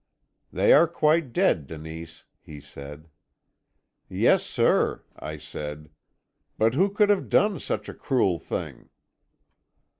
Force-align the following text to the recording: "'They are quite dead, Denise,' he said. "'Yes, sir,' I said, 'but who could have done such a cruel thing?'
"'They 0.51 0.73
are 0.73 0.87
quite 0.87 1.31
dead, 1.31 1.67
Denise,' 1.67 2.23
he 2.39 2.59
said. 2.59 3.07
"'Yes, 4.09 4.43
sir,' 4.43 5.03
I 5.15 5.37
said, 5.37 5.91
'but 6.57 6.73
who 6.73 6.89
could 6.89 7.11
have 7.11 7.29
done 7.29 7.59
such 7.59 7.87
a 7.87 7.93
cruel 7.93 8.39
thing?' 8.39 8.89